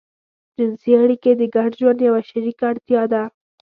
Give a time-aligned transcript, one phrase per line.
[0.57, 3.23] جنسي اړيکې د ګډ ژوند يوه شريکه اړتيا ده.